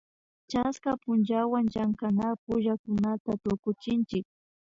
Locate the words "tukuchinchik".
3.43-4.25